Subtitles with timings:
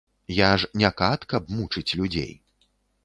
[0.35, 2.33] Я ж не кат, каб мучыць людзей.